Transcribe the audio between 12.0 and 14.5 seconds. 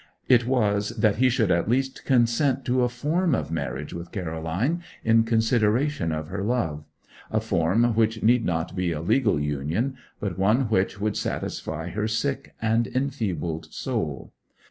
sick and enfeebled soul.